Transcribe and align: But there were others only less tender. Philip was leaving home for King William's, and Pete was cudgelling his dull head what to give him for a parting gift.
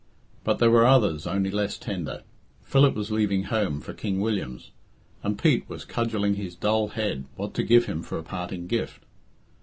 But 0.43 0.57
there 0.57 0.71
were 0.71 0.87
others 0.87 1.27
only 1.27 1.51
less 1.51 1.77
tender. 1.77 2.23
Philip 2.63 2.95
was 2.95 3.11
leaving 3.11 3.43
home 3.43 3.81
for 3.81 3.93
King 3.93 4.19
William's, 4.19 4.71
and 5.21 5.37
Pete 5.37 5.69
was 5.69 5.85
cudgelling 5.85 6.37
his 6.37 6.55
dull 6.55 6.87
head 6.87 7.25
what 7.35 7.53
to 7.53 7.61
give 7.63 7.85
him 7.85 8.01
for 8.01 8.17
a 8.17 8.23
parting 8.23 8.65
gift. 8.65 9.03